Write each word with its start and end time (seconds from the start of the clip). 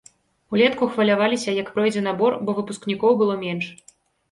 Улетку 0.55 0.87
хваляваліся, 0.93 1.51
як 1.59 1.69
пройдзе 1.77 2.03
набор, 2.09 2.39
бо 2.49 2.57
выпускнікоў 2.63 3.17
было 3.23 3.39
менш. 3.47 3.71